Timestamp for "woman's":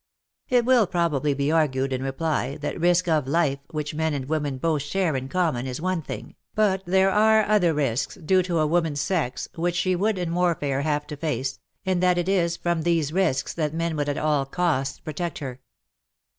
8.65-8.99